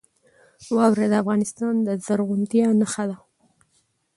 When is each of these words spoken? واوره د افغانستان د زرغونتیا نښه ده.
واوره 0.75 1.05
د 1.11 1.13
افغانستان 1.23 1.73
د 1.87 1.89
زرغونتیا 2.05 2.67
نښه 2.79 3.03
ده. 3.09 3.17